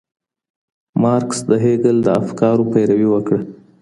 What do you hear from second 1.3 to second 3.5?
د هیګل د افکارو پیروي وکړه.